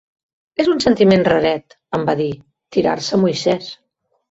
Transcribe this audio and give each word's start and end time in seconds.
"És 0.63 0.71
un 0.71 0.79
sentiment 0.85 1.25
raret", 1.27 1.77
em 1.99 2.07
va 2.09 2.17
dir, 2.23 2.29
"tirar-se 2.79 3.15
a 3.21 3.23
Moisès". 3.27 3.73